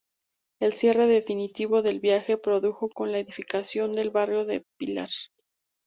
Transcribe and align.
El 0.59 0.73
cierre 0.73 1.05
definitivo 1.05 1.83
del 1.83 1.99
viaje 1.99 2.31
se 2.33 2.37
produjo 2.39 2.89
con 2.89 3.11
la 3.11 3.19
edificación 3.19 3.93
del 3.93 4.09
Barrio 4.09 4.45
del 4.45 4.65
Pilar. 4.79 5.09